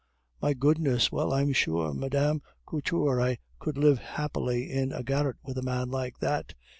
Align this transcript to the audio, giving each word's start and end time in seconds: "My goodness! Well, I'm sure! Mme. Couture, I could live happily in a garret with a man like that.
"My 0.41 0.55
goodness! 0.55 1.11
Well, 1.11 1.31
I'm 1.31 1.53
sure! 1.53 1.93
Mme. 1.93 2.39
Couture, 2.65 3.21
I 3.21 3.37
could 3.59 3.77
live 3.77 3.99
happily 3.99 4.71
in 4.71 4.91
a 4.91 5.03
garret 5.03 5.37
with 5.43 5.59
a 5.59 5.61
man 5.61 5.91
like 5.91 6.17
that. 6.21 6.55